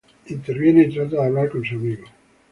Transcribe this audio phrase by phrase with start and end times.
[0.29, 2.05] Interviene, y trata de hablar con su amigo.